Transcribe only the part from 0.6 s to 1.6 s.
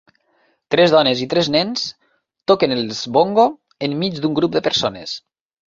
Tres dones i tres